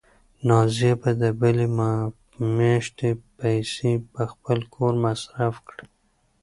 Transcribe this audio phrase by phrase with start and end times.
[0.47, 1.67] نازیه به د بلې
[2.57, 3.09] میاشتې
[3.39, 5.85] پیسې په خپل کور مصرف کړي.